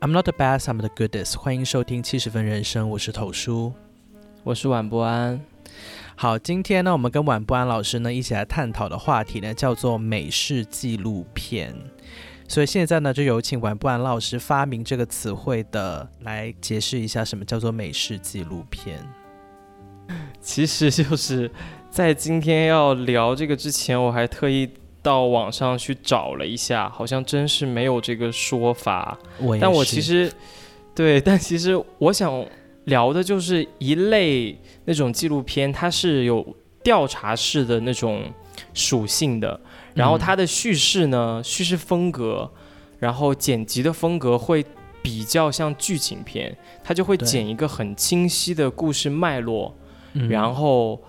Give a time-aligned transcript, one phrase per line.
[0.00, 1.38] I'm not the best, I'm the goodest。
[1.38, 3.72] 欢迎收听七十分人生，我是头叔，
[4.42, 5.40] 我是晚不安。
[6.16, 11.74] 好，今天呢，我们跟晚不安老师呢一起来探讨的话题呢，叫做美式纪录片。
[12.52, 18.98] 所以现在呢，就有请晚不安老师发明这个词汇的来解释一下，什么叫做美式纪录片。
[20.38, 21.50] 其实就是
[21.88, 24.68] 在今天要聊这个之前，我还特意。
[25.00, 29.18] 到网上去找了一下，好像真是没有这个说法。
[29.60, 30.32] 但我其实，
[30.94, 32.46] 对，但其实我想
[32.84, 36.46] 聊的就是一类那种纪录片，它是有
[36.84, 38.22] 调查式的那种
[38.74, 39.60] 属性的，
[39.94, 42.50] 然后它的叙事呢，叙事风格，
[42.98, 44.64] 然后剪辑的风格会
[45.02, 49.74] 比较像剧情片，它就会剪一个很清晰的故事脉络，
[50.28, 51.02] 然后。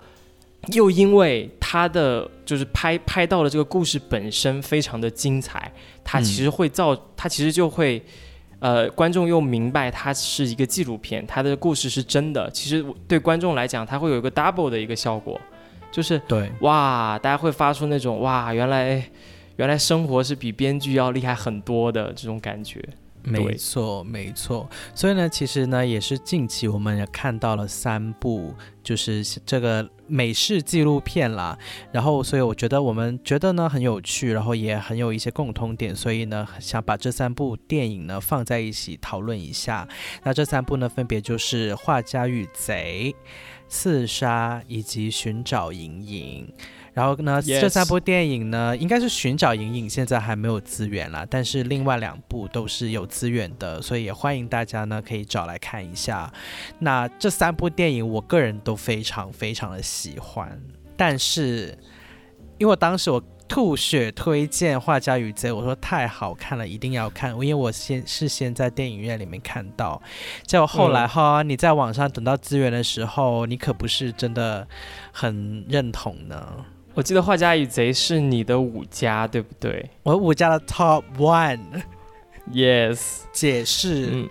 [0.72, 5.70] 又因为他的就是拍拍到了这个故事本身非常的精彩，
[6.02, 8.02] 他其实会造，他其实就会，
[8.60, 12.50] 呃，观众又明白它是一个纪录片，他的故事是真的。
[12.50, 15.38] 其实对观众来讲，它会有一个 double 的一个效果，
[15.94, 19.08] 就是对哇，大家会发出那种哇，原来
[19.54, 22.84] 原来生活是比编剧要厉害很多的这种感觉。
[23.22, 24.68] 没错，没错。
[24.92, 31.56] 所以呢，其实呢，也是近期我们也看到了三部，就是这个美式纪录片啦。
[31.90, 39.88] 然后，所以我觉得我们觉得呢很有趣，然后也很有一些共通点，所以呢，想把这三部电影呢放在一起讨论一下。
[40.24, 43.10] 那这三部呢，分别就是《画家与贼》、
[43.68, 46.46] 《刺杀》以及《寻找莹莹》。
[46.92, 56.32] 然后呢，这三部电影呢，应该是寻找莹莹，现在还没有资源啦，但是另外两部都是有资源的，所以也欢迎大家呢可以找来看一下。
[56.78, 60.56] 那这三部电影，我个人都非常非常的喜欢，
[60.96, 61.76] 但是
[62.58, 63.20] 因为当时我
[63.54, 70.02] 吐血推荐《画家与贼》，我说太好看了，一定要看，因为我先是先在电影院里面看到，
[70.44, 74.66] 结果后来哈，你在网上等到资源的时候，你可不是真的
[75.12, 76.66] 很认同呢。
[76.94, 79.88] 我记得《画家与贼》是你的五家，对不对？
[80.02, 81.84] 我五家的 Top One。
[82.52, 84.28] Yes，解释，嗯，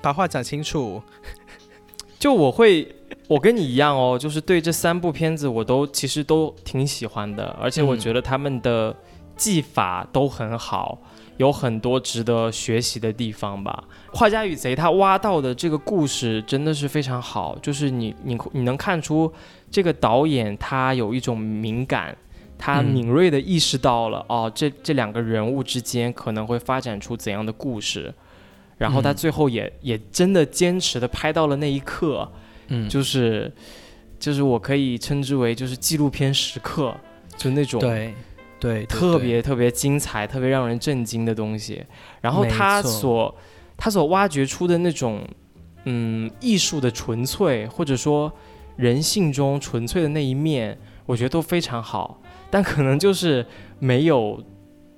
[0.00, 1.02] 把话讲清楚。
[2.20, 2.95] 就我会，
[3.28, 8.94] 我跟你一样哦，就是对这三部片子我都其实都挺喜欢的，而且我觉得他们的
[9.36, 10.98] 技法都很好，
[11.36, 13.84] 有很多值得学习的地方吧。
[14.16, 19.32] 《画家与贼》他挖到的这个故事真的是非常好，就是你你你能看出。
[19.68, 22.16] 这个导演他有一种敏感，
[22.56, 28.14] 他敏锐地意识到了哦，这这两个人物之间可能会发展出怎样的故事，
[28.78, 32.30] 然后他最后也也真的坚持的拍到了那一刻，
[32.68, 33.52] 嗯，就是
[34.18, 36.94] 就是我可以称之为就是纪录片时刻，
[37.36, 38.14] 就那种对
[38.58, 41.84] 对特别特别精彩、特别让人震惊的东西，
[42.20, 43.34] 然后他所
[43.76, 45.26] 他所挖掘出的那种
[45.84, 48.32] 嗯艺术的纯粹，或者说。
[48.76, 53.42] 人性中纯粹的那一面，我觉得都非常好，但可能就是
[53.78, 54.38] 没有，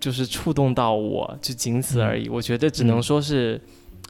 [0.00, 2.28] 就是触动到我，就仅此而已。
[2.28, 3.60] 我觉得只能说是，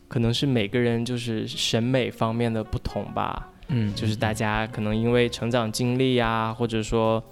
[0.08, 3.50] 可能是每个人就是审美方面的不同吧。
[3.69, 7.22] 嗯，就是大家可能因为成长经历啊，或者说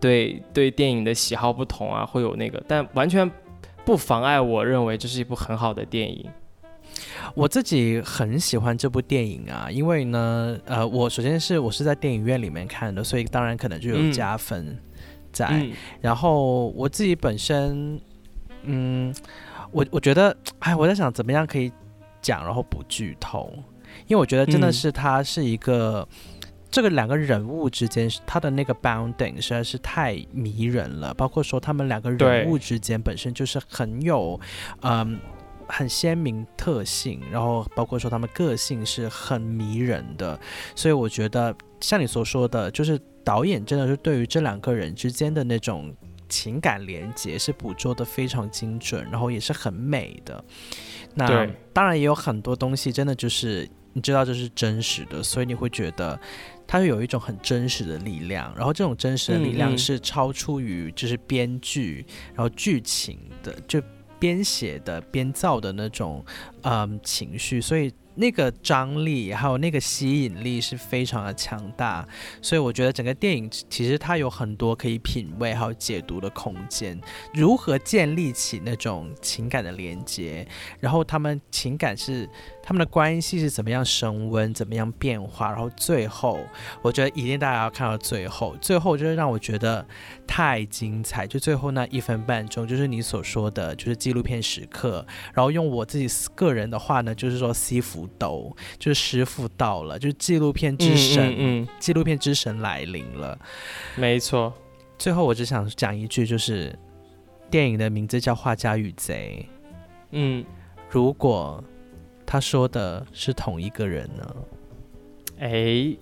[0.00, 3.30] 对对电影的喜好不同啊，会有那个，但完全
[3.84, 6.28] 不妨碍我认为这是一部很好的电影。
[7.34, 14.76] 我自己很喜欢这部电影啊，因为呢，呃，我首先是我是在电影院里面看的，所以当然可能就有加分
[15.32, 15.68] 在。
[16.00, 18.00] 然后我自己本身，
[18.62, 19.14] 嗯，
[19.70, 21.72] 我我觉得，哎，我在想怎么样可以
[22.20, 23.52] 讲，然后不剧透，
[24.06, 26.06] 因为我觉得真的是他是一个
[26.70, 34.40] 这个两个人物之间他的那个 bounding 实在是太迷人了，包括说他们两个人物之间本身就是很有，
[34.82, 35.18] 嗯。
[35.68, 40.38] 很鲜明特性，然后包括说他们个性是很迷人的，
[40.76, 45.92] 所以我觉得像你所说的，就是导演真的是对于这两个人之间的那种
[46.28, 50.44] 情感连接是捕捉的非常精准，然后也是很美的。
[51.14, 56.18] 那当然也有很多东西真的就是你知道这是真实的，所以你会觉得
[56.66, 63.82] 它是有一种很真实的力量，然后这种真实的力量是超出于就是编剧然后剧情的就。
[64.18, 66.24] 编写的、编造的那种，
[66.62, 72.06] 嗯，情绪，所以那个张力还有那个吸引力是非常的强大，
[72.42, 76.98] 所以我觉得整个电影其实它有很多可以品味还有解读的空间。
[77.34, 80.46] 如何建立起那种情感的连接，
[80.80, 82.28] 然后他们情感是
[82.66, 86.40] 他们的关系是怎么样升温，怎么样变化，然后最后
[86.82, 89.86] 我觉得一定大家要看到最后，最后就是让我觉得
[90.26, 98.04] 太精彩，就最后那一分半钟，就是你所说的就是纪录片时刻，然后用我自己个人的话呢，就是说西服。
[98.18, 103.38] 斗就是师傅到了，就是纪录片之神，嗯，纪录片之神来临了，
[103.94, 104.54] 没错。
[104.96, 106.74] 最后我只想讲一句，就是
[107.50, 109.46] 电影的名字叫《画家与贼》，
[110.12, 110.42] 嗯，
[110.88, 111.62] 如果
[112.26, 114.36] 他说的是同一个人呢？
[115.38, 115.96] 哎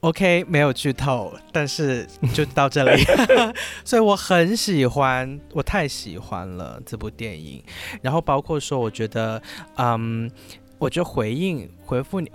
[0.00, 3.02] ，OK，没有剧透，但是就到这里，
[3.84, 7.62] 所以我很喜欢，我太喜欢了这部电影。
[8.00, 9.42] 然后包括说，我觉得，
[9.76, 10.30] 嗯。
[10.78, 12.30] 我就回应回复你，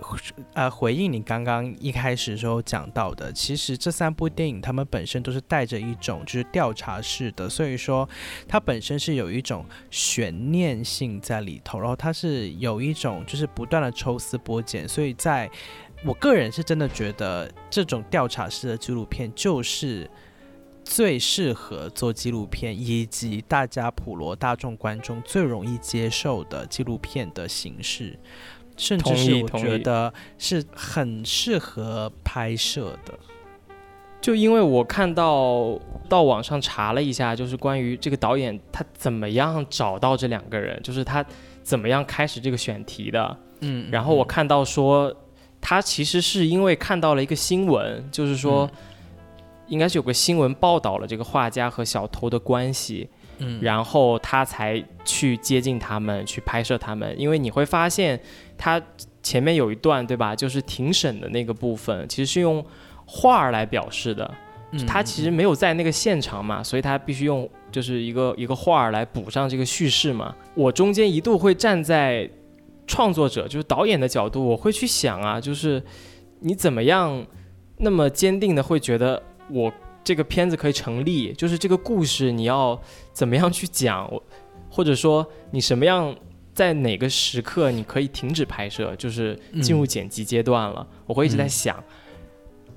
[0.52, 8.06] 呃，回应你刚刚一开始时候讲到的，其实这三部电影他们本身都是带着一种就是调查式的，所以说
[8.46, 15.50] 它本身是有一种悬念性在里头，然后它是有一种就是不断的抽丝剥茧，所以在
[16.04, 20.08] 我个人是真的觉得这种调查式的纪录片就是。
[20.84, 28.16] 最适合做纪录片，以及大家普罗大众观众最容易接受的纪录片的形式，
[28.76, 33.18] 甚至是我觉得是很适合拍摄的。
[34.20, 35.78] 就因为我看到
[36.08, 41.24] 到网上查了一下，就是关于这个导演他怎么样找到这两个人，就是他
[41.62, 43.36] 怎么样开始这个选题的。
[43.60, 45.14] 嗯，然后我看到说
[45.60, 48.70] 他其实是因为看到了一个新闻，就是说。
[49.66, 53.08] 应该是有个新闻报道了这个画家和小偷的关系，
[53.38, 57.14] 嗯，然后他才去接近他们，去拍摄他们。
[57.18, 58.20] 因为你会发现，
[58.58, 58.80] 他
[59.22, 60.36] 前面有一段，对吧？
[60.36, 62.64] 就是庭审的那个部分，其实是用
[63.06, 64.30] 画儿来表示的。
[64.86, 70.34] 他其实没有在那个现场嘛，所以他必须用就是一个一个画儿来补上这个叙事嘛。
[70.54, 72.28] 我中间一度会站在
[72.86, 75.80] 创作者，就是导演的角度，我会去想啊，就是
[76.40, 77.24] 你怎么样
[77.78, 79.22] 那么坚定的会觉得。
[79.50, 82.80] 我这个片子可以成立，就是这个故事你要
[83.12, 84.10] 怎么样去讲，
[84.68, 86.14] 或者说你什么样
[86.52, 90.86] 在哪个时刻你可以停止拍摄，就是进入剪辑阶段了。
[91.06, 91.82] 我会一直在想，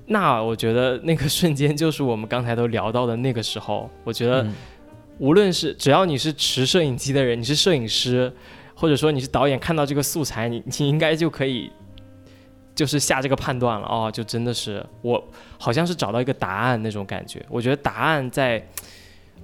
[0.06, 3.90] 那我觉得那个瞬间就是我们刚才都聊到的那个时候。
[4.04, 4.46] 我觉得
[5.18, 8.32] 无论是只要你是持摄影机的人，你是摄影师，
[8.74, 11.70] 或者说你是导演，看到这个素材，你你应该就可以。
[12.78, 15.20] 就是下这个判断了哦，就真的是我
[15.58, 17.44] 好像是找到一个答案那种感觉。
[17.48, 18.64] 我觉得答案在，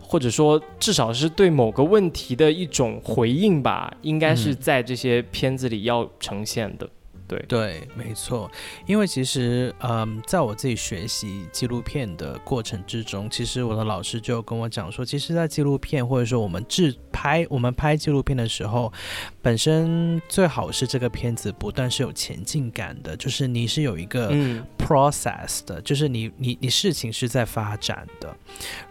[0.01, 6.89] 或者说至少是对某个问题的一种回应吧，应该是在这些片子里要呈现的。
[7.27, 8.51] 对对，没错，
[8.87, 18.93] 因为其实，嗯，在我自己学习纪录片的过程之中，其实我的老师就跟我讲说，其实，在纪录片或者说我们制拍我们拍纪录片的时候，
[19.41, 24.31] 本身最好是这个片子不断是有前进感的，就是你是有一个
[24.79, 28.37] process 的，就是你你你事情是在发展的。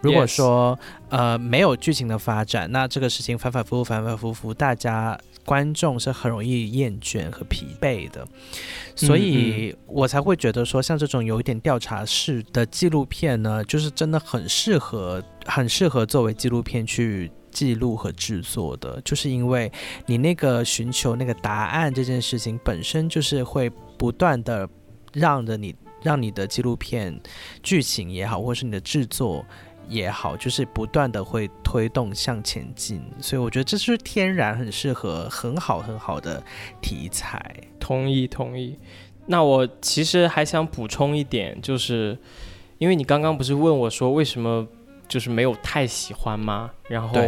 [0.02, 0.78] 如果说
[1.10, 5.20] 呃没有剧情的发展，那这个事情反反复复反反复复，大家。
[5.46, 8.26] 观众是很容易厌倦和疲惫的，
[8.96, 19.72] 所以我才会觉得说，像这种有一点调查式的纪录片呢，就是真的很适合，很适合作为纪录片去记录和制作的，就是因为
[20.06, 24.68] 你那个寻求那个答案这件事情本身就是会不断的
[25.12, 27.20] 让着你，让你的纪录片
[27.62, 29.46] 剧情也好，或是你的制作。
[29.88, 36.42] 也好，就是不断的会推动向前进，所以我觉得这是天然很适合很好很好的
[36.82, 37.54] 题材。
[37.80, 38.78] 同意同意。
[39.26, 42.18] 那我其实还想补充一点，就是
[42.78, 44.68] 因为你刚刚不是问我说为什么
[45.08, 46.72] 就是没有太喜欢吗？
[46.90, 47.20] 然后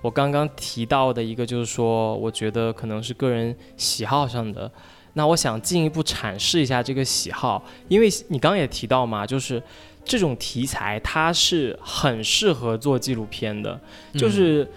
[0.00, 4.70] 我刚刚提到的一个就是说，我觉得可能是个人喜好上的。
[5.14, 9.62] 那我想进一步阐释一下这个喜好，因为你刚刚也提到嘛，就是。
[10.04, 13.80] 这种题材它是很适合做纪录片的，
[14.14, 14.68] 就是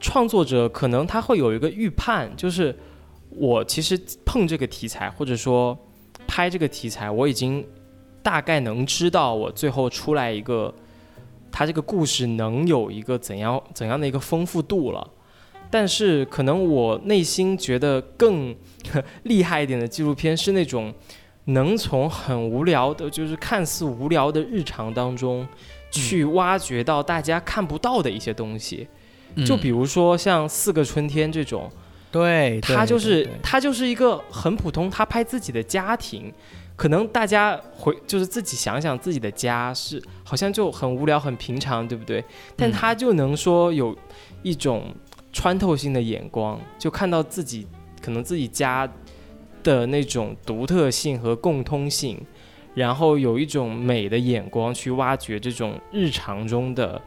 [0.00, 2.74] 创作者可能他会有一个预判，就是
[3.30, 5.76] 我其实碰这个题材或者说
[6.26, 7.66] 拍这个题材，我已经
[8.22, 10.72] 大概能知道我最后出来一个，
[11.50, 15.10] 他这个故事能有一个怎样怎样的一个丰富度了。
[15.70, 18.56] 但是可能我内心觉得更
[19.24, 20.94] 厉害一点的纪录片是那种。
[21.48, 25.46] 能从很无聊的，就是看似无聊的日常当中，
[25.90, 28.86] 去挖掘到大家看不到的一些东西，
[29.46, 31.70] 就比如说像《四个春天》这种，
[32.10, 36.32] 对，他就是他就是一个很普通，他拍自己的家庭，
[36.76, 42.22] 可能大家回就是自己想想自己的家是好像就很无聊很平常，对不对？
[42.56, 43.96] 但他就能说有
[44.42, 44.94] 一种
[45.32, 47.66] 穿透性的眼光，就看到自己
[48.02, 48.86] 可能自己家
[49.62, 52.20] 的那种独特性和共通性，
[52.74, 57.00] 然后有一种美的眼光去挖掘这种日常中的。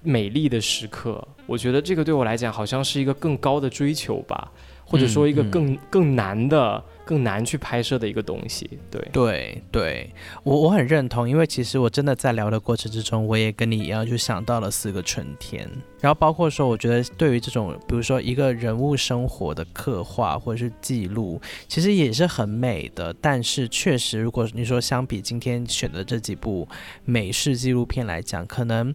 [0.00, 4.50] 美丽的时刻，我觉得这个对我来讲好像是一个更高的追求吧，
[4.84, 8.78] 或者说一个更更难的、更难去拍摄的一个东西。
[8.90, 15.66] 对对对，我我很认同，因为其实我真的在聊的过程之中，我也跟你一样，就想到了四个春天。
[16.02, 23.14] 然后包括说，我觉得对于这种，比如说一个人物生活的刻画或者是记录，其实也是很美的。
[23.22, 26.68] 但是确实，如果你说相比今天选的这几部
[27.06, 28.94] 美式纪录片来讲，可能。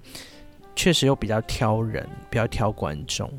[0.76, 3.30] 确实又比较挑人，比较挑观众，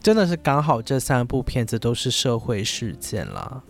[0.00, 3.62] 真的是刚好这三部片子都是社会事件了。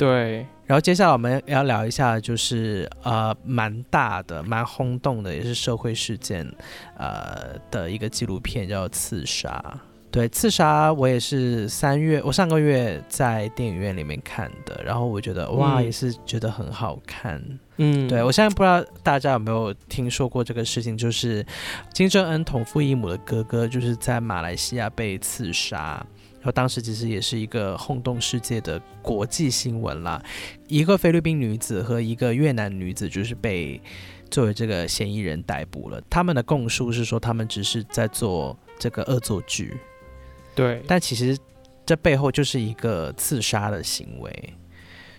[0.00, 6.50] 对，然后接下来我们要聊一下，就是呃蛮大的、蛮轰动的，也是社会事件，
[6.96, 9.62] 呃的一个纪录片，叫《刺杀》。
[10.10, 17.38] 对，刺杀我也是三月，我上个月在电影院里面看的，然后我觉得哇，也是觉得很好看。
[17.76, 21.44] 嗯，对我现在不知道大家有没有听说过这个事情，就是
[21.92, 26.04] 金正恩同父异母的哥哥，就是在马来西亚被刺杀，
[26.40, 30.22] 然后当时其实也是一个轰动世界的国际新闻啦。
[30.66, 33.80] 一个菲律宾女子和一个越南女子就是被
[34.30, 39.76] 作为这个嫌疑人逮捕了，他们的供述是说他们只是在做这个恶作剧。
[40.54, 41.36] 对，但其实
[41.84, 44.54] 这背后就是一个刺杀的行为，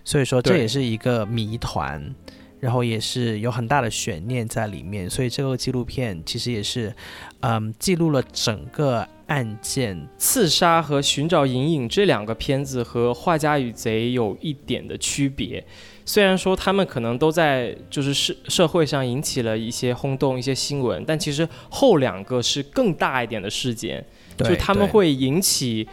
[0.04, 2.14] 所以说这也是一个谜团，
[2.62, 5.10] 然后也是有很大的悬念在里面。
[5.10, 6.96] 所以这个纪录片其实也是，
[7.42, 10.08] 嗯，记录了整个案件。
[10.18, 15.62] 刺杀和寻找隐隐这两个片子和《画家与贼》有一点的区别，
[16.06, 24.06] 虽然说他们可能都在就是社社会上引起了一些轰动、一些新闻，但其实后两个是更大一点的事件。
[24.38, 25.88] 就他们会引起，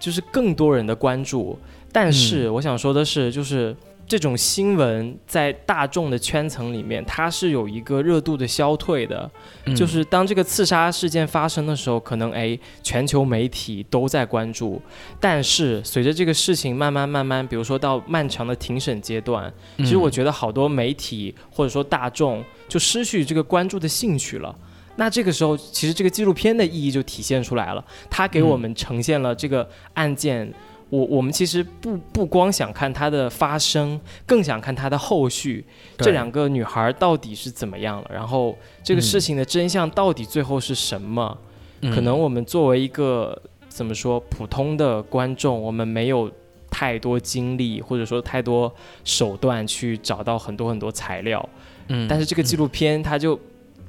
[0.00, 1.56] 就是更多人的关注。
[1.92, 3.76] 但是我想说的是，就是
[4.06, 9.30] 这种新闻在大众的圈层里面，它是有一个热度的消退的。
[9.74, 14.80] 就是当这个刺杀事件发生的时候，可能哎，全球媒体都在关注。
[15.18, 24.54] 但是随着这个事情慢慢慢慢，比如说到漫长的庭审阶段，其实我觉得好多媒体或者说大众就失去这个关注的兴趣了。
[24.96, 27.82] 那这个时候，其实这个纪录片的意义就体现出来了。
[28.10, 30.52] 它给我们呈现了这个案件，
[30.92, 35.64] 我我们其实不不光想看它的发生，更想看它的后续。
[35.96, 38.10] 这两个女孩到底是怎么样了？
[38.12, 41.38] 然后这个事情的真相到底最后是什么？
[41.80, 46.30] 可能我们作为一个怎么说普通的观众，我们没有
[46.70, 48.70] 太多精力，或者说太多
[49.02, 51.48] 手段去找到很多很多材料。
[51.88, 53.40] 嗯，但是这个纪录片它就。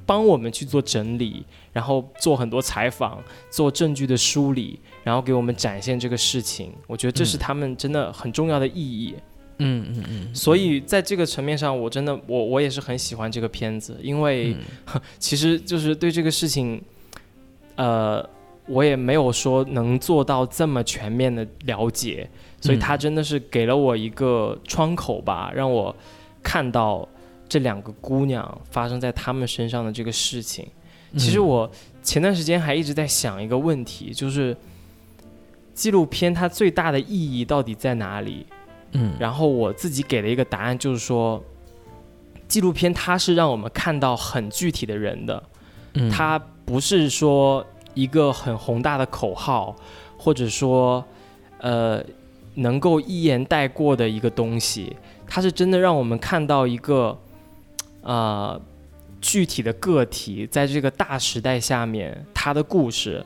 [0.06, 6.72] 帮我们去做整理，然后做很多采访，做证据的梳理，然后给我们展现这个事情。
[6.86, 9.14] 我觉得这是他们真的很重要的意义。
[9.58, 10.34] 嗯嗯嗯。
[10.34, 14.56] 所以在这个层面上，我真的我我也是很喜欢这个片子，因为
[15.18, 16.82] 其实就是对这个事情，
[17.76, 18.28] 呃，
[18.66, 22.28] 我也没有说能做到这么全面的了解，
[22.60, 25.94] 所以他真的是给了我一个窗口吧，让我
[26.42, 27.08] 看到。
[27.54, 30.66] 这两个姑娘发生在他们身上的这个事情，
[31.16, 31.70] 其实我
[32.02, 34.56] 前段时间还一直在想一个问题，就是
[35.72, 38.44] 纪录片它最大的意义到底在哪里？
[38.90, 41.40] 嗯，然后我自己给了一个答案，就是说，
[42.48, 45.40] 纪录片它是让我们看到很具体的人的，
[46.10, 49.76] 它不是说一个很宏大的口号，
[50.18, 51.04] 或者说
[51.58, 52.02] 呃
[52.54, 54.96] 能够一言带过的一个东西，
[55.28, 57.16] 它是真的让我们看到一个。
[58.04, 58.60] 呃，
[59.18, 63.24] 具体的个体在这个大时代下面，他的故事，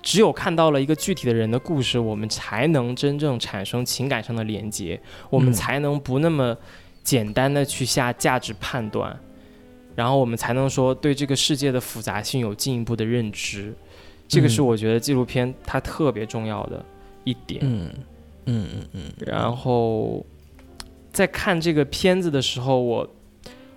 [0.00, 6.56] 只有看到了一个具体的人的故事，我们才能真正产生情感上的连接，我们才能不那么
[7.02, 9.18] 简单的去下价值判断，
[9.96, 13.74] 然后我们才能说对这个世界的复杂性有进一步的认知。
[14.28, 16.84] 这个是我觉得纪录片它特别重要的
[17.24, 17.60] 一点。
[17.64, 17.90] 嗯
[18.44, 19.12] 嗯嗯嗯。
[19.26, 20.24] 然后
[21.12, 23.10] 在看这个片子的时候，我。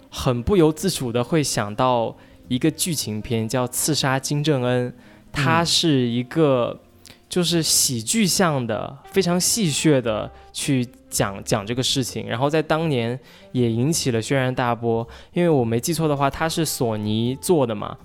[0.10, 2.16] 很不由自主的会想到
[2.48, 4.92] 一个剧情片，叫《刺杀金正恩》，
[5.32, 6.80] 它是一个
[7.28, 13.20] 就是喜剧向的，非常戏谑的去讲讲这个事情，然后在当年
[13.52, 15.08] 也引起了轩然大波。
[15.34, 17.98] 因为我没记错的话，它是索尼做的嘛，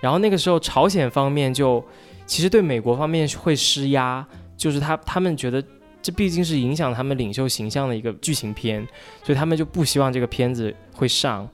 [0.00, 1.84] 然后那个时候朝鲜方面就
[2.26, 4.26] 其实对美国方面会施压。
[4.54, 5.60] 就是他他们觉得
[6.00, 8.86] 这毕竟是影响他们领袖形象的一个剧情片，
[9.24, 11.48] 所以他们就不希望这个片子会上。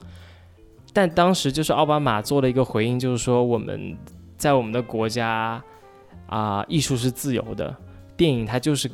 [0.92, 3.96] 但当时就是奥巴马做了一个回应，就是说我们
[4.36, 5.62] 在我们的国家
[6.26, 7.74] 啊，艺术是自由的，
[8.16, 8.90] 电影它就是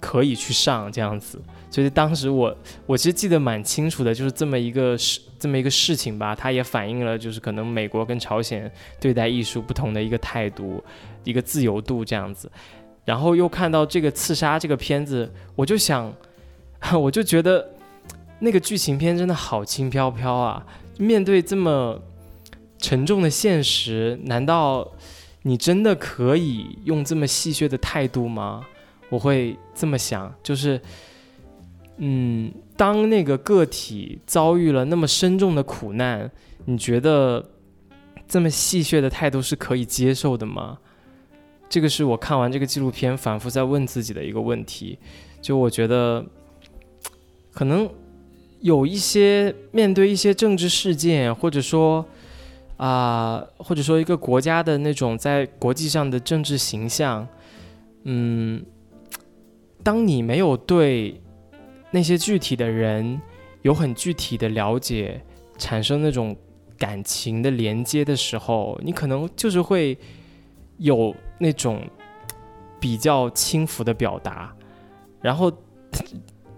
[0.00, 1.40] 可以去上这样子。
[1.70, 2.56] 所以当时我
[2.86, 10.82] 我其实记得蛮清楚的，就是这么一个事这么一个事情吧，它也反映了就是可能美国跟朝鲜对待艺术不同的一个态度，
[11.24, 12.50] 一个自由度这样子。
[13.04, 16.12] 然后又看到这个刺杀这个片子，我就想，
[17.00, 17.73] 我就觉得
[18.44, 20.66] 那个剧情片真的好轻飘飘啊！
[20.98, 21.98] 面对这么
[22.76, 24.92] 沉重的现实，难道
[25.42, 28.62] 你真的可以用这么戏谑的态度吗？
[29.08, 30.78] 我会这么想，就是，
[31.96, 36.30] 嗯，当那个个体遭遇了那么深重的苦难，
[36.66, 37.42] 你觉得
[38.28, 40.76] 这么戏谑的态度是可以接受的吗？
[41.70, 44.98] 这个是我看完这个纪录片反复在问自己的一个问题。
[45.40, 46.24] 就我觉得，
[47.50, 47.90] 可能。
[48.64, 52.02] 有一些面对一些政治事件，或者说
[52.78, 57.28] 啊，或者说一个国家的那种在国际上的政治形象，
[58.04, 58.64] 嗯，
[59.82, 61.20] 当你没有对
[61.90, 63.20] 那些具体的人
[63.60, 65.20] 有很具体的了解，
[65.58, 66.34] 产生那种
[66.78, 69.98] 感情的连接的时候，你可能就是会
[70.78, 71.82] 有那种
[72.80, 74.56] 比较轻浮的表达，
[75.20, 75.52] 然后。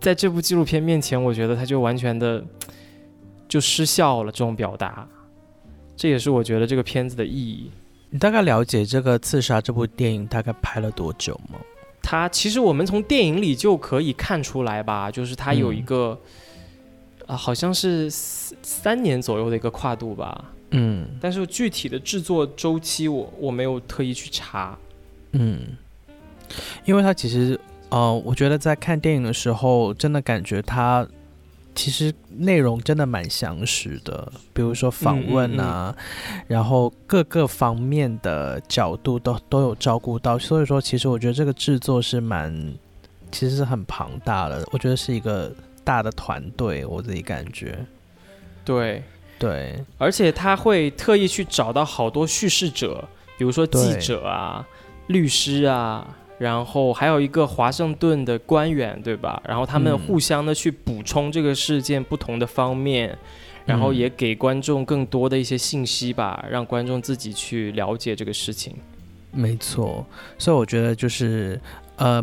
[0.06, 2.40] 在这部纪录片面前，我觉得他就完全的
[3.48, 4.30] 就失效了。
[4.30, 5.04] 这种表达，
[5.96, 7.72] 这也是我觉得这个片子的意义。
[8.10, 11.58] 你大概了解这个《刺杀》这部电影大概拍了多久吗？
[12.00, 16.16] 它其实我们从电影里就可以看出来吧，就是它有一个
[17.26, 20.52] 啊，好像是三年左右的一个跨度吧。
[20.70, 24.78] 嗯，但是具体的制作周期，我我没有特意去查。
[25.32, 25.62] 嗯，
[26.84, 27.58] 因为它其实。
[27.88, 31.06] 哦，我觉得在看电影的时候，真的感觉它
[31.74, 35.94] 其实内容真的蛮详实的，比如说访问啊，
[36.48, 42.52] 然后各个方面的角度都都有照顾到，所以说其实我觉得这个制作是蛮，
[43.30, 47.78] 其实是很庞大的，我觉得是一个大的团队，我自己感觉。
[48.64, 49.02] 对
[49.38, 54.66] 对，而且他会特意去找到好多叙事者，比如说记者啊、
[55.06, 56.04] 律师啊。
[56.38, 59.42] 然后还有一个华盛顿的官员，对吧？
[59.46, 63.16] 然后他们互相的去补充这个事件不同的方面，
[63.64, 68.74] 然后也给观众更多的一些信息吧，让观众自己去了解这个事情。
[69.32, 70.06] 没错，
[70.38, 71.60] 所以我觉得就是，
[71.96, 72.22] 呃。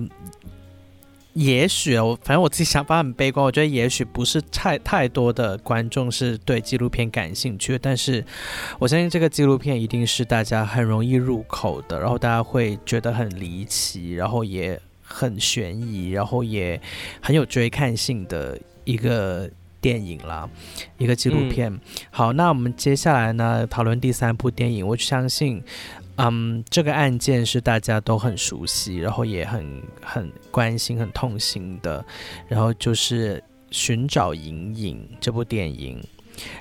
[1.33, 8.23] 也许我反正我自己想法很悲观，我觉得也许不是太太多的观众是对纪录片感兴趣，但是
[8.77, 16.79] 我相信这个纪录片一定是大家很容易入口的，然后大家会觉得很离奇，然后也很悬疑，然后也
[17.19, 19.49] 很有追看性的一个
[19.81, 20.47] 电影啦，
[20.99, 21.79] 一个纪录片。
[22.11, 25.63] 好，那我们接下来呢讨论第三部电影，我相信。
[26.17, 32.05] 嗯，这个案件是大家都很熟悉，然后也很很关心、很痛心的。
[32.47, 33.37] 然后就是
[33.71, 35.99] 《寻找隐隐》这部电影，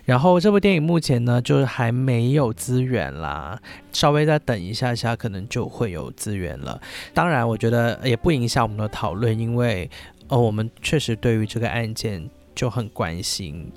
[0.07, 3.61] 然后这部电影目前呢，就是还没有资源啦，
[3.93, 6.81] 稍微再等一下下，可能就会有资源了。
[7.12, 9.91] 当然，我觉得也不影响我们的讨论，因为
[10.29, 13.71] 呃，我们确实对于这个案件就很关心。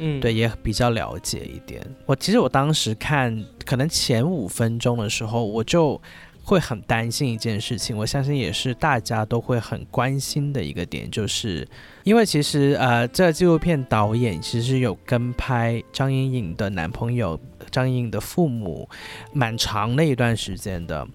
[0.00, 1.80] 嗯，对，也比较了解一点。
[2.06, 6.00] 我其实我当时看，可能前五分钟的时候，我就
[6.42, 7.96] 会很担心一件事情。
[7.96, 11.68] 我相信也是大家都会很关心的一个点，就是
[12.02, 17.38] 因为其实呃，这个纪录片导演其实有跟拍张颖颖的男朋友
[17.70, 18.88] 张颖颖的父母
[19.32, 21.06] 蛮长的一段时间的。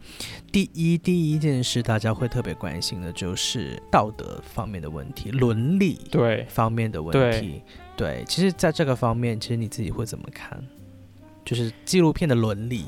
[0.51, 7.61] 第一，第一件事大家会特别关心的就是道德方面的问题，伦理对方面的问题。
[7.97, 10.61] 对，其实，在这个方面，其实你自己会怎么看？
[11.45, 12.83] 就是纪录片的伦理。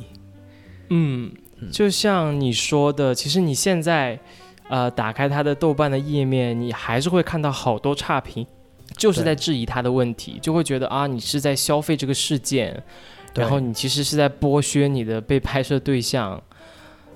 [0.90, 1.32] 嗯，
[1.72, 4.20] 就像你说的，其实你现在，
[4.68, 8.46] 呃，打开它的豆瓣的页面，你还是会看到好多差评，
[8.98, 12.84] 就是在质疑它的问题，就会觉得啊，你是在消费这个事件，
[13.34, 16.42] 然后你其实是在剥削你的被拍摄对象。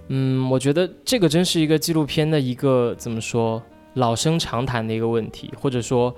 [0.07, 3.61] 嗯，我觉得这个真是一个纪录片的一个怎么说
[3.95, 6.15] 老生常谈的一个问题，或者说。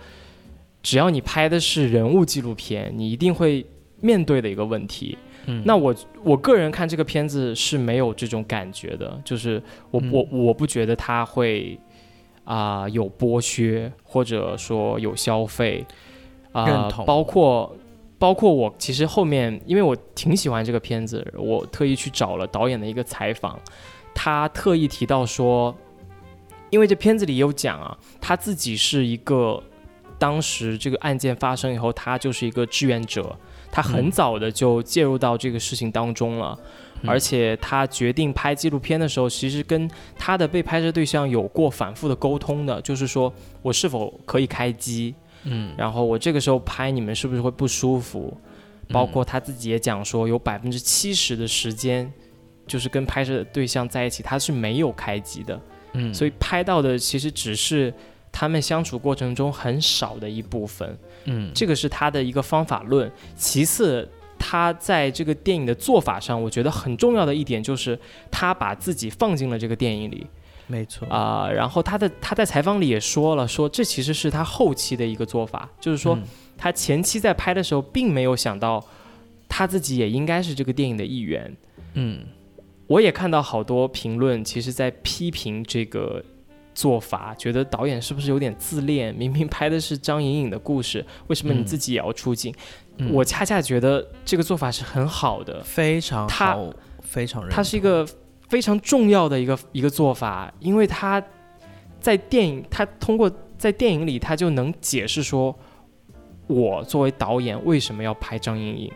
[0.83, 3.65] 只要你拍的是人物纪录片，你一定会
[4.01, 5.17] 面对的一个问题。
[5.45, 11.77] 嗯，那我我个人看这个片子是没有这种感觉的，就是我我我不觉得他会
[12.43, 15.85] 啊有剥削或者说有消费
[16.51, 17.75] 啊，包括
[18.17, 23.59] 包括我其实后面因为我挺喜欢这个片子，我特意去找了导演的一个采访，
[24.15, 25.75] 他特意提到说，
[26.69, 29.61] 因为这片子里有讲啊，他自己是一个
[30.17, 33.36] 当时这个案件发生以后，他就是一个志愿者，
[33.71, 36.58] 他很早的就介入到这个事情当中了。
[37.06, 48.36] 而且他决定拍纪录片的时候，其实跟他的被拍摄对象有过反复的沟通的，就是说我是否可以开机，嗯，然后我这个时候拍你们是不是会不舒服？
[48.89, 52.10] 包括他自己也讲说，有百分之七十的时间，
[52.65, 55.60] 就是跟拍摄对象在一起，他是没有开机的，
[55.93, 57.93] 嗯，所以拍到的其实只是
[58.33, 63.09] 他们相处过程中很少的一部分，嗯，这个是他的一个方法论。
[63.37, 64.09] 其次。
[64.45, 67.97] 他在这个电影的做法上，我觉得很重要的一点就是
[68.29, 70.27] 他把自己放进了这个电影里，
[70.67, 71.49] 没错啊。
[71.49, 76.19] 然后他的他在采访里也说了，说这其实是他后期的一个做法，就是说
[76.57, 78.85] 他前期在拍的时候并没有想到
[79.47, 81.55] 他自己也应该是这个电影的一员。
[81.93, 82.25] 嗯，
[82.87, 86.21] 我也看到好多评论，其实在批评这个
[86.73, 89.13] 做法，觉得导演是不是有点自恋？
[89.15, 92.53] 明明拍的是张颖颖的故事，为什么你自己也要出镜？
[93.12, 97.47] 我恰恰觉得这个做法是很好的，非常好，非常。
[97.49, 98.07] 它是一个
[98.49, 101.23] 非常重要的一个一个做法，因为他
[101.99, 105.57] 在电影，他通过在电影里，他就能解释说，
[106.45, 108.91] 我作为导演为什么要拍张颖颖，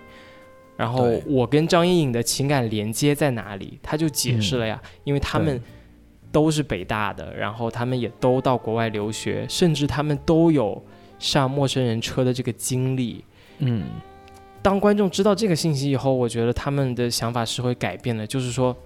[0.76, 5.60] 然后我跟张颖颖的情感连接在哪里，他就解释了呀，因为他们
[6.38, 10.80] 都是北大的，然后他们也都到国外留学，甚至他们都有
[11.18, 13.26] 上陌生人车的这个经历。
[13.58, 13.86] 嗯，
[14.62, 18.28] 当观众知道这个信息以后，我觉得他们的想法是会改变的。
[18.28, 18.78] 就是说，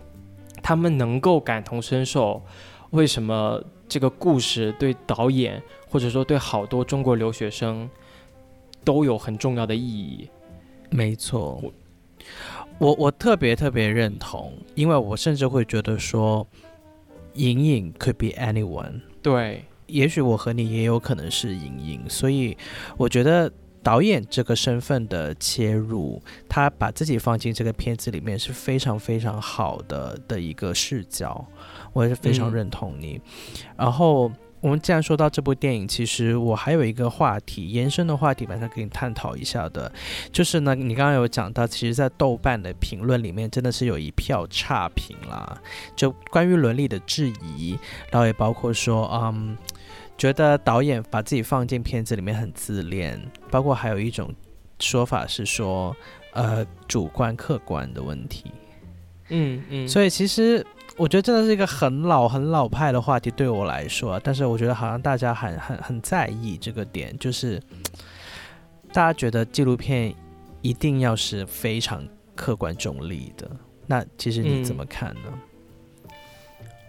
[0.64, 2.42] 他们能够感同身受，
[2.92, 7.90] 为什么这个故事对导演或者说对好多中国留学生
[8.86, 10.30] 都有很重要的意义？
[10.90, 11.62] 没错，
[12.78, 16.48] 我我特别特别认同，因为我甚至会觉得说，
[17.34, 19.02] 隐隐 could be anyone。
[19.22, 22.58] 对，也许我和你也有可能是隐隐，所以
[22.98, 23.52] 我觉得。
[23.84, 31.44] 导演这个身份的切入，他把自己放进这个片子里面是非常非常好的的一个视角，
[31.92, 33.20] 我也是非常认同你。
[33.76, 39.92] 然后我们既然说到这部电影，其实我还有一个话题延伸的话题，马上跟你探讨一下的，
[40.32, 45.60] 就是呢，你刚刚有讲到，其实，在豆瓣的评论里面，真的是有一票差评啦，
[45.96, 47.78] 就关于伦理的质疑，
[48.12, 49.58] 然后也包括说，嗯。
[50.18, 53.20] 觉得导演把自己放进片子里面很自恋，
[53.50, 54.32] 包括还有一种
[54.80, 55.96] 说法是说，
[56.34, 58.52] 呃，主观客观的问题。
[59.30, 60.64] 嗯嗯，所以其实
[60.98, 67.62] 我觉得真的是一个很老很老派的话题，对我来说，但是我觉得好像大家很很很在意这个点，就是
[68.94, 70.14] 大家觉得纪录片
[70.62, 73.50] 一定要是非常客观中立的。
[73.88, 76.12] 那其实你怎么看呢？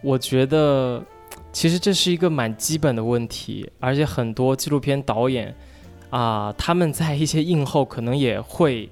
[0.03, 1.03] 我觉得。
[1.51, 5.55] 其实这是一个蛮基本的问题，而且很多纪录片导演
[6.09, 8.89] 啊，他们在一些映后可能也会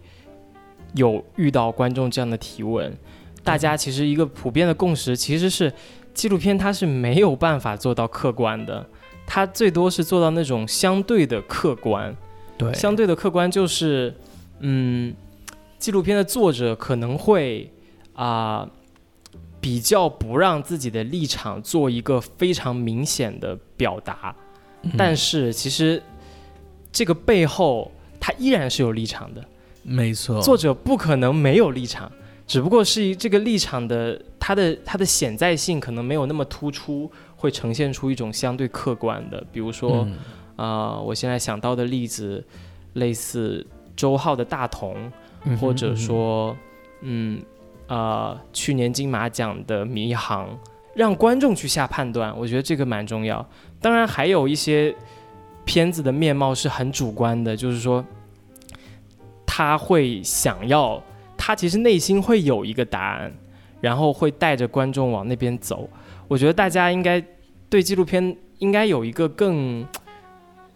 [0.94, 2.94] 有遇到观众这样的提问。
[3.42, 5.72] 大家其实一个普遍的共识其实是，
[6.14, 8.86] 纪录片它是没有办法做到客观的，
[9.26, 12.14] 它最多是做到那种相对的客观。
[12.56, 14.14] 对，相对的客观就是，
[14.60, 15.14] 嗯，
[15.78, 17.72] 纪录片的作者可能会
[18.14, 18.68] 啊。
[19.62, 24.34] 比较不让自己的立场做一个非常明显的表达，
[24.96, 26.02] 但是其实
[26.90, 29.44] 这个背后他依然是有立场的，
[29.82, 32.10] 没错，作者不可能没有立场，
[32.50, 40.04] 只不过是这个立场的它的它的潜在性可能没有那么突出，会呈现出一种相对客观的，比如说
[40.56, 42.44] 啊，我现在想到的例子，
[42.94, 45.12] 类似周浩的大同，
[45.60, 46.56] 或者说
[47.02, 47.40] 嗯。
[47.86, 50.46] 呃，去年金马奖的《迷航》，
[50.94, 53.44] 让观众去下判断，我觉得这个蛮重要。
[53.80, 54.94] 当然，还有一些
[55.64, 58.04] 片子的面貌是很主观的，就是说
[59.44, 61.02] 他会想要，
[61.42, 63.32] 他其实内心会有一个答案，
[63.80, 65.88] 然后会带着观众往那边走。
[66.28, 67.24] 我觉得大家应该
[67.70, 69.86] 对纪录片应该有一个更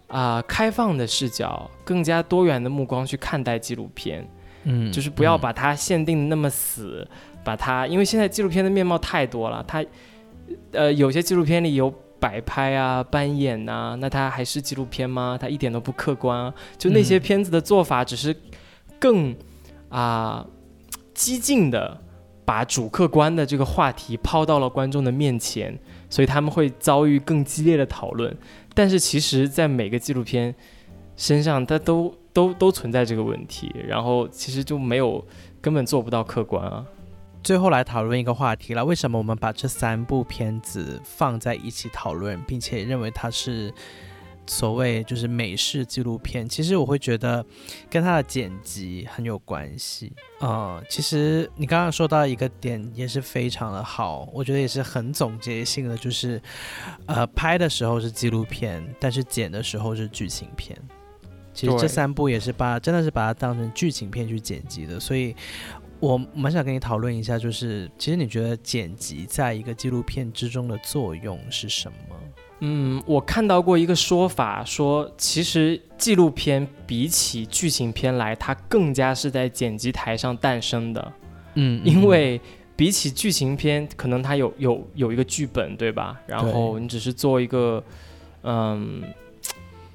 [0.09, 4.27] 啊开放的视角，更加多元的目光去看待纪录片。
[4.62, 7.07] 嗯，就是不要把它限定那么死，
[7.44, 9.85] 把它，因为现在纪录片的面貌太多了，它，
[10.72, 15.37] 呃，有些纪录片里有摆拍啊、扮演呐，那它还是纪录片吗？
[15.38, 16.55] 它一点都不客观啊！
[16.79, 18.35] 就那些片子的做法，只是
[18.98, 19.37] 更
[19.98, 20.46] 啊
[21.14, 22.00] 激进的
[22.44, 25.78] 把主客观的这个话题抛到了观众的面前，
[26.11, 28.37] 所以他们会遭遇更激烈的讨论。
[28.74, 30.54] 但是其实，在每个纪录片
[31.16, 32.14] 身上，它都。
[32.35, 35.24] 都都存在这个问题，然后其实就没有
[35.61, 36.85] 根本做不到客观啊。
[37.44, 43.72] 最后来讨论一个话题了，为什么我们把这三部片子放在一起讨论，并且认为它是？
[44.46, 47.44] 所谓就是美式纪录片，其实我会觉得
[47.88, 50.12] 跟它的剪辑很有关系。
[50.40, 56.40] 呃，其实你刚刚说到一个点也是非常的好，我觉得也是很总结性的，就是
[57.07, 60.76] 呃拍的时候是纪录片，但是剪的时候是剧情片。
[61.54, 65.35] 其实这三部也是把真的是把它当成剧情片去剪辑的，所以
[66.00, 72.13] 我蛮想跟你讨论一下，就是其实你觉得剪辑在一个纪录片之中的作用是什么？
[72.66, 81.12] 嗯，我看到过一个说法，说其实纪录片比起剧情片来，它更加是在剪辑台上诞生的。
[81.57, 82.40] 嗯，因为
[82.74, 86.18] 比起剧情片，可能它有有有一个剧本，对吧？
[86.27, 87.85] 然后你只是做一个，
[88.44, 89.03] 嗯，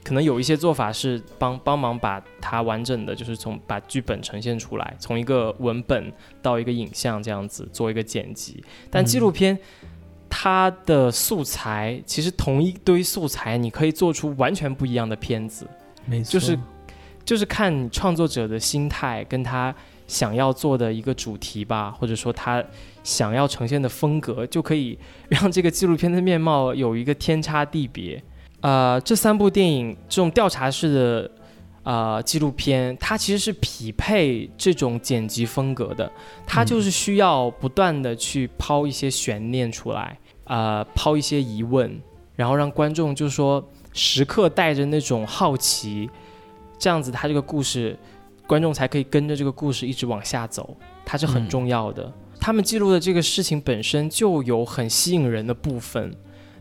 [0.03, 9.57] 可能有一些做法是帮帮忙把它完整的，就是从把剧本呈现出来，从一个文本到一个影像这样子做一个剪辑，但纪录片。
[10.29, 15.67] 它的素材其实同一堆素材，你可以做出完全不一样的片子。
[16.05, 16.59] 没错，就是
[17.25, 19.73] 就是看你创作者的心态，跟他
[20.07, 22.63] 想要做的一个主题吧，或者说他
[23.03, 28.21] 想要呈现的风格，就可以让这个纪录片的面貌有一个天差地别。
[28.61, 31.31] 呃，这三部电影这种调查式的
[31.83, 36.11] 呃纪录片，它其实是匹配这种剪辑风格的，
[36.45, 40.17] 它就是需要不断的去抛一些悬念出来。
[40.45, 42.01] 呃，抛一些疑问，
[42.35, 43.63] 然后让观众就是说
[43.93, 46.09] 时刻带着那种好奇，
[46.79, 47.95] 这样子他这个故事，
[48.47, 52.11] 观众才可以跟着这个故事一直往下走，它是很重要的。
[52.39, 56.11] 他们记录的这个事情本身就有很吸引人的部分，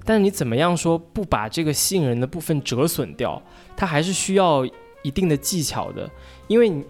[0.04, 3.42] 但是你怎么样说不把这个吸引人的部分折损掉，
[3.74, 4.66] 它还是需要
[5.02, 6.08] 一定的技巧的。
[6.46, 6.84] 因为你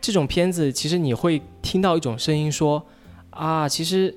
[0.00, 2.84] 这种片子，其实你会听到一种声音说，
[3.30, 4.14] 啊，其实。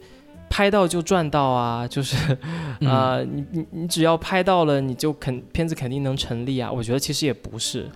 [0.47, 2.15] 拍到就赚到啊，就是，
[2.81, 6.71] 啊，你你你只要拍到了，你就肯片子肯定能成立啊。
[6.71, 7.89] 我觉得其实也不是，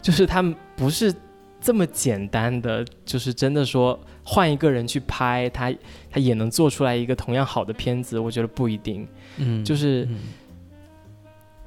[0.00, 1.12] 就是他们不是
[1.60, 5.70] 这么简单的，就是真的说换一个人去拍，他
[6.10, 8.18] 他也能做出来一个同样好的片子。
[8.18, 9.06] 我觉得不一定，
[9.38, 10.08] 嗯，就是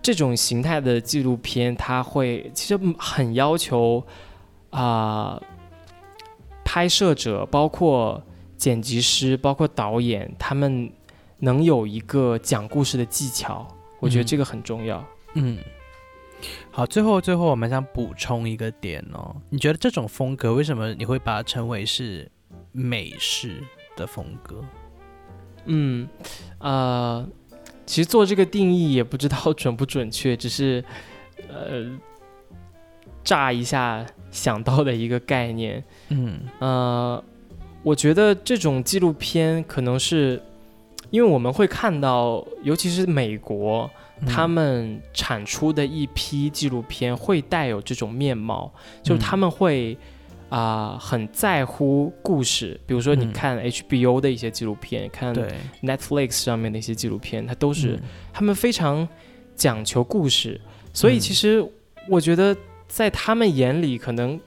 [0.01, 4.03] 这种形态的纪录片，它会其实很要求
[4.69, 5.41] 啊，
[6.63, 8.21] 拍摄者包括。
[8.59, 10.91] 剪辑师包括导演，他们
[11.37, 13.65] 能有一个讲故事的技巧，
[14.01, 15.01] 我觉得这个很重要。
[15.35, 15.57] 嗯，
[16.69, 22.29] 好，最后最后我们想补充一个点哦，你觉得这种风格为什么你会把它称为是
[22.73, 23.63] 美式
[23.95, 24.61] 的风格？
[25.63, 26.09] 嗯，
[26.57, 27.25] 呃，
[27.89, 30.83] 其实做这个定义也不知道准不准确， 只是
[31.47, 31.89] 呃，
[33.23, 35.83] 乍一下想到的一个概念。
[36.09, 37.23] 嗯，呃。
[37.81, 40.39] 我觉得这种纪录片可能是，
[41.11, 43.89] 因为我们会看到，尤其是美国，
[44.27, 48.69] 他们产出的一批纪录片会带有这种面貌，
[49.01, 49.97] 就是他们会
[50.49, 52.79] 啊很在乎故事。
[52.85, 55.33] 比如说，你看 HBO 的一些纪录片，看
[55.81, 57.99] Netflix 上面的一些纪录片，它都是
[58.33, 59.07] 他们非常
[59.55, 60.59] 讲求故事。
[60.93, 61.65] 所以，其实
[62.09, 62.55] 我觉得
[62.87, 64.39] 在他们眼里，可能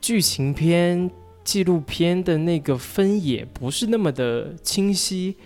[0.00, 1.10] 剧情片。
[1.44, 5.36] 纪录片的那个分野不是那么的清晰，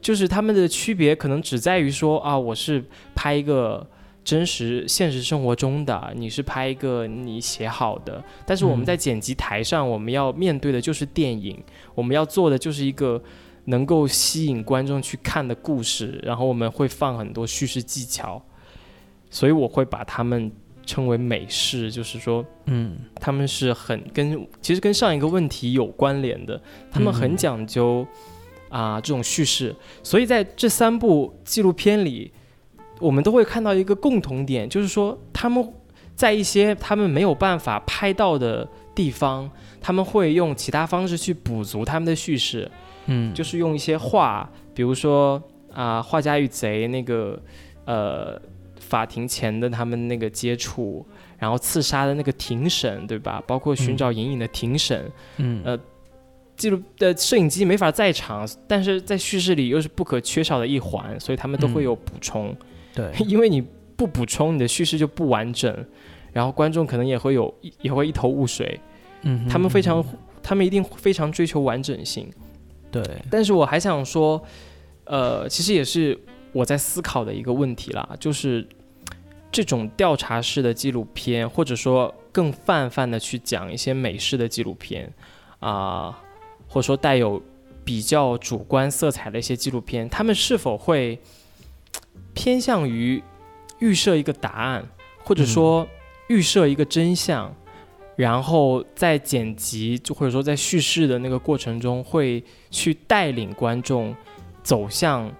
[0.00, 2.84] 就是他们的区别可能只在于说啊，我是
[3.16, 3.84] 拍一个
[4.30, 11.60] 真实现实生活中的，你是拍一个你写好的，但是我们在剪辑台上，我们要面对的就是电影，
[11.96, 13.20] 我们要做的就是一个
[13.64, 18.40] 能够吸引观众去看的故事，然后我们会放很多叙事技巧，
[19.30, 20.52] 所以我会把他们。
[20.86, 28.04] 称为美式，就是说，嗯，他们是很跟其实跟上一个问题有关联的，他们很讲究
[28.70, 32.32] 啊这种叙事，所以在这三部纪录片里，
[33.00, 35.66] 我们都会看到一个共同点，就是说他们
[36.14, 42.70] 在一些他们没有办法拍到的地方，他们会用其他方式去补足他们的叙事，
[43.06, 47.42] 嗯，就是用一些画，比如说啊，画家与贼那个，
[47.86, 48.40] 呃。
[48.80, 51.06] 法庭前的他们那个接触，
[51.38, 53.40] 然后刺杀的那个庭审，对吧？
[53.46, 55.78] 包括寻找隐隐的庭审，嗯，呃，
[56.56, 62.56] 记录的摄影机没法在场，但是在叙事里又是不可缺少的一环，所以他们都会有补充。
[62.94, 63.60] 对， 因为你
[63.96, 65.86] 不补充，你的叙事就不完整，
[66.32, 68.80] 然后观众可能也会有也会一头雾水。
[69.22, 70.04] 嗯，他们非常，
[70.42, 72.30] 他们一定非常追求完整性。
[72.90, 74.42] 对，但是我还想说，
[75.04, 76.18] 呃，其实也是
[76.52, 78.66] 我在思考的一个问题啦，就是。
[79.52, 85.12] 这种调查式的纪录片，或者说更泛泛的去讲一些美式的纪录片，
[85.58, 86.16] 啊，
[86.68, 87.42] 或者说带有
[87.82, 91.18] 比较主观色彩的一些纪录片，他们是否会
[92.40, 93.22] 偏向于
[93.80, 94.88] 预设一个答案，
[95.22, 95.86] 或者说
[96.28, 97.54] 预设一个真相，
[98.16, 104.16] 然后在剪辑就或者说在叙事的那个过程中，会去带领观众
[104.62, 105.30] 走向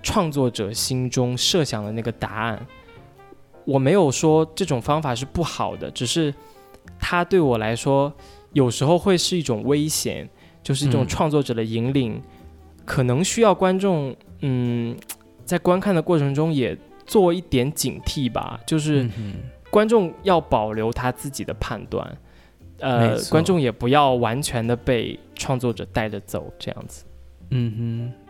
[0.00, 2.64] 创作者心中设想的那个答案。
[3.64, 6.32] 我没有说这种方法是不好的，只是
[7.00, 8.12] 它对我来说
[8.52, 10.30] 有时候会是一种危险。
[10.62, 12.22] 就是一种创作者的引领，
[12.86, 14.96] 可能需要观众，嗯，
[15.44, 16.76] 在观看的过程中也
[17.06, 18.60] 做一点警惕吧。
[18.66, 19.08] 就是
[19.70, 22.16] 观众要保留他自己的判断，
[22.78, 27.04] 呃，观众也不要完全的被创作者带着走，这样子。
[27.50, 28.23] 嗯哼。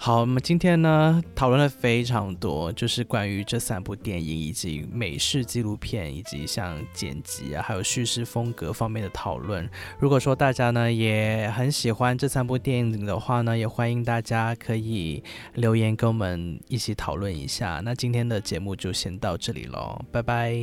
[0.00, 9.68] 好，我们今天呢讨论了非常多，就是关于这三部电影以及美式纪录片以及像剪辑啊，还有叙事风格方面的讨论。
[9.98, 15.22] 如果说大家呢也很喜欢这三部电影的话呢，也欢迎大家可以
[15.54, 17.80] 留言跟我们一起讨论一下。
[17.84, 20.54] 那今天的节目就先到这里喽，拜拜，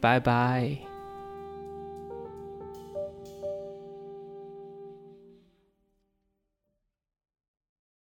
[0.00, 0.97] 拜拜。